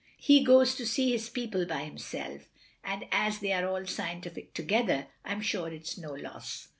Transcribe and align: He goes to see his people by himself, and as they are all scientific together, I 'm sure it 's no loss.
He 0.17 0.43
goes 0.43 0.73
to 0.77 0.85
see 0.87 1.11
his 1.11 1.29
people 1.29 1.67
by 1.67 1.83
himself, 1.83 2.47
and 2.83 3.05
as 3.11 3.37
they 3.37 3.53
are 3.53 3.67
all 3.67 3.85
scientific 3.85 4.55
together, 4.55 5.09
I 5.23 5.31
'm 5.33 5.41
sure 5.41 5.67
it 5.71 5.85
's 5.85 5.97
no 5.99 6.13
loss. 6.13 6.69